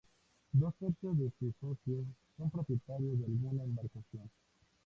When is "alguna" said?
3.25-3.63